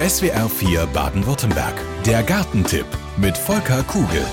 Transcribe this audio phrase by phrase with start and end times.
[0.00, 1.74] SWR 4 Baden-Württemberg.
[2.04, 4.24] Der Gartentipp mit Volker Kugel.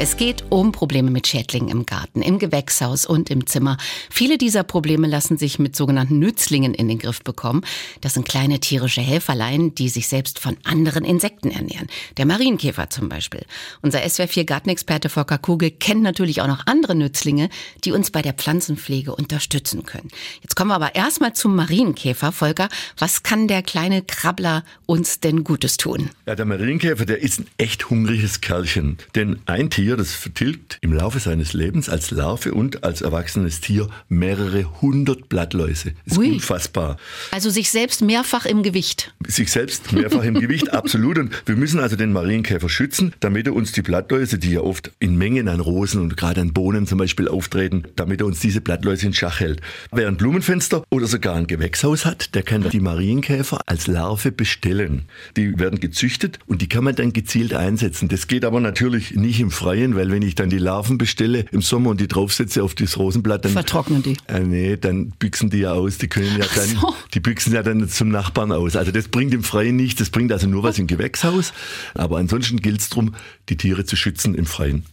[0.00, 3.78] Es geht um Probleme mit Schädlingen im Garten, im Gewächshaus und im Zimmer.
[4.10, 7.62] Viele dieser Probleme lassen sich mit sogenannten Nützlingen in den Griff bekommen.
[8.00, 11.88] Das sind kleine tierische Helferlein, die sich selbst von anderen Insekten ernähren.
[12.16, 13.44] Der Marienkäfer zum Beispiel.
[13.82, 17.48] Unser SWR4 Gartenexperte Volker Kugel kennt natürlich auch noch andere Nützlinge,
[17.82, 20.10] die uns bei der Pflanzenpflege unterstützen können.
[20.42, 22.30] Jetzt kommen wir aber erstmal zum Marienkäfer.
[22.30, 22.68] Volker,
[22.98, 26.10] was kann der kleine Krabbler uns denn Gutes tun?
[26.24, 28.98] Ja, der Marienkäfer, der ist ein echt hungriges Kerlchen.
[29.16, 33.62] Denn ein Tier Tier, das vertilgt im Laufe seines Lebens als Larve und als erwachsenes
[33.62, 35.94] Tier mehrere hundert Blattläuse.
[36.04, 36.30] Ist Ui.
[36.30, 36.98] unfassbar.
[37.30, 39.14] Also sich selbst mehrfach im Gewicht.
[39.26, 41.16] Sich selbst mehrfach im Gewicht, absolut.
[41.16, 44.92] Und wir müssen also den Marienkäfer schützen, damit er uns die Blattläuse, die ja oft
[45.00, 48.60] in Mengen an Rosen und gerade an Bohnen zum Beispiel auftreten, damit er uns diese
[48.60, 49.62] Blattläuse in Schach hält.
[49.90, 55.06] Wer ein Blumenfenster oder sogar ein Gewächshaus hat, der kann die Marienkäfer als Larve bestellen.
[55.38, 58.08] Die werden gezüchtet und die kann man dann gezielt einsetzen.
[58.08, 61.44] Das geht aber natürlich nicht im Freien freuen, weil wenn ich dann die Larven bestelle
[61.52, 64.16] im Sommer und die draufsetze auf das Rosenblatt, dann vertrocknen die.
[64.26, 65.98] Äh, nee, dann büchsen die ja aus.
[65.98, 66.94] Die können ja dann, so.
[67.14, 68.76] die büchsen ja dann zum Nachbarn aus.
[68.76, 69.98] Also das bringt im Freien nichts.
[69.98, 71.52] Das bringt also nur was im Gewächshaus.
[71.94, 73.14] Aber ansonsten gilt es darum,
[73.48, 74.84] die Tiere zu schützen im Freien.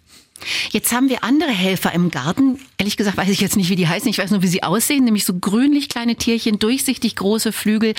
[0.71, 2.59] Jetzt haben wir andere Helfer im Garten.
[2.77, 4.09] Ehrlich gesagt weiß ich jetzt nicht, wie die heißen.
[4.09, 5.05] Ich weiß nur, wie sie aussehen.
[5.05, 7.93] Nämlich so grünlich kleine Tierchen, durchsichtig große Flügel,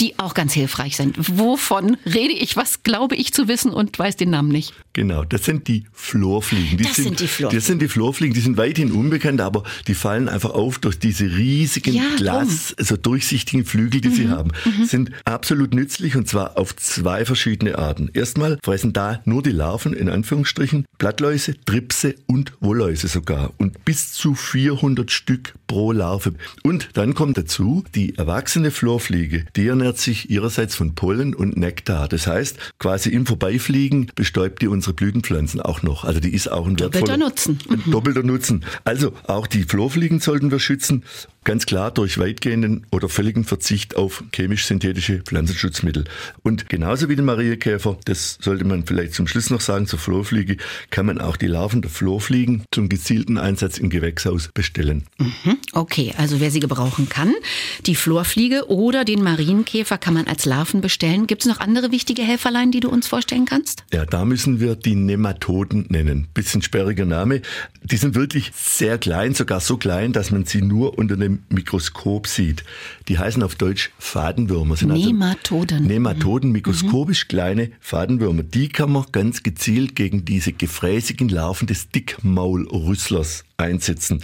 [0.00, 1.16] die auch ganz hilfreich sind.
[1.18, 2.56] Wovon rede ich?
[2.56, 4.72] Was glaube ich zu wissen und weiß den Namen nicht?
[4.94, 6.78] Genau, das sind die Florfliegen.
[6.78, 7.58] Die das sind, sind die Florfliegen.
[7.58, 8.34] Das sind die Florfliegen.
[8.34, 12.96] Die sind weithin unbekannt, aber die fallen einfach auf durch diese riesigen ja, Glas, also
[12.96, 14.14] durchsichtigen Flügel, die mhm.
[14.14, 14.50] sie haben.
[14.64, 14.84] Mhm.
[14.86, 18.10] Sind absolut nützlich und zwar auf zwei verschiedene Arten.
[18.12, 23.52] Erstmal fressen da nur die Larven, in Anführungsstrichen, Blattläuse, Trips Krebse und Wollläuse sogar.
[23.58, 26.34] Und bis zu 400 Stück pro Larve.
[26.62, 32.08] Und dann kommt dazu, die erwachsene Florfliege, die ernährt sich ihrerseits von Pollen und Nektar.
[32.08, 36.04] Das heißt, quasi im Vorbeifliegen bestäubt die unsere Blütenpflanzen auch noch.
[36.04, 37.58] Also die ist auch ein doppelter Nutzen.
[37.70, 38.66] Ein doppelter Nutzen.
[38.84, 41.04] Also auch die Florfliegen sollten wir schützen.
[41.44, 46.04] Ganz klar durch weitgehenden oder völligen Verzicht auf chemisch-synthetische Pflanzenschutzmittel.
[46.44, 50.58] Und genauso wie den Marienkäfer, das sollte man vielleicht zum Schluss noch sagen, zur Florfliege,
[50.90, 55.04] kann man auch die Larven der Florfliegen zum gezielten Einsatz im Gewächshaus bestellen.
[55.18, 55.58] Mhm.
[55.72, 57.32] Okay, also wer sie gebrauchen kann,
[57.86, 61.26] die Florfliege oder den Marienkäfer kann man als Larven bestellen.
[61.26, 63.84] Gibt es noch andere wichtige Helferlein, die du uns vorstellen kannst?
[63.92, 66.26] Ja, da müssen wir die Nematoden nennen.
[66.34, 67.40] Bisschen sperriger Name.
[67.82, 72.26] Die sind wirklich sehr klein, sogar so klein, dass man sie nur unter dem Mikroskop
[72.26, 72.64] sieht.
[73.08, 74.76] Die heißen auf Deutsch Fadenwürmer.
[74.76, 75.78] Sind Nematoden.
[75.78, 76.54] Also Nematoden, mhm.
[76.54, 77.28] mikroskopisch mhm.
[77.28, 78.42] kleine Fadenwürmer.
[78.42, 84.22] Die kann man ganz gezielt gegen diese gefräßigen Larven des Dickmaulrüsslers einsetzen.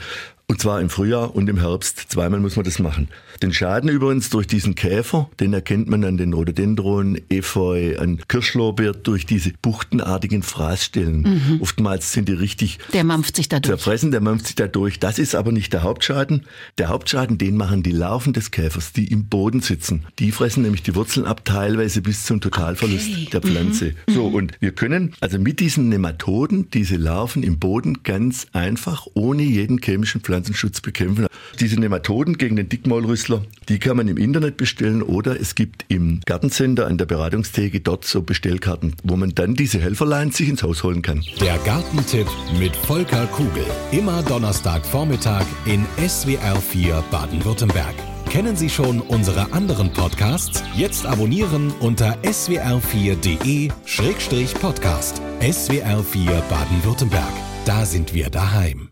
[0.51, 2.07] Und zwar im Frühjahr und im Herbst.
[2.09, 3.09] Zweimal muss man das machen.
[3.43, 8.95] Den Schaden übrigens durch diesen Käfer, den erkennt man an den Rhododendron, Efeu, an Kirschlorbeer
[8.95, 11.21] durch diese buchtenartigen Fraßstellen.
[11.21, 11.59] Mhm.
[11.61, 13.77] Oftmals sind die richtig der mampft sich dadurch.
[13.77, 14.99] zerfressen, der mampft sich dadurch.
[14.99, 16.47] Das ist aber nicht der Hauptschaden.
[16.79, 20.07] Der Hauptschaden, den machen die Larven des Käfers, die im Boden sitzen.
[20.19, 23.29] Die fressen nämlich die Wurzeln ab, teilweise bis zum Totalverlust okay.
[23.35, 23.95] der Pflanze.
[24.09, 24.15] Mhm.
[24.15, 29.43] So, und wir können also mit diesen Nematoden diese Larven im Boden ganz einfach, ohne
[29.43, 31.27] jeden chemischen Pflanzen Pflanzenschutz bekämpfen.
[31.59, 36.21] Diese Nematoden gegen den Dickmaulrüssler, die kann man im Internet bestellen oder es gibt im
[36.25, 40.85] Gartencenter an der Beratungstheke dort so Bestellkarten, wo man dann diese Helferlein sich ins Haus
[40.85, 41.25] holen kann.
[41.41, 42.29] Der Gartentipp
[42.59, 43.65] mit Volker Kugel.
[43.91, 47.95] Immer Donnerstagvormittag in SWR 4 Baden-Württemberg.
[48.31, 50.63] Kennen Sie schon unsere anderen Podcasts?
[50.77, 55.23] Jetzt abonnieren unter swr4.de-podcast.
[55.41, 57.33] SWR 4 Baden-Württemberg.
[57.65, 58.88] Da sind wir daheim.